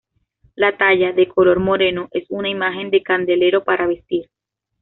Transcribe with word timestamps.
La 0.55 0.75
talla, 0.77 1.11
de 1.13 1.27
color 1.27 1.59
moreno, 1.59 2.07
es 2.09 2.25
una 2.29 2.49
imagen 2.49 2.89
de 2.89 3.03
candelero 3.03 3.63
para 3.63 3.85
vestir. 3.85 4.31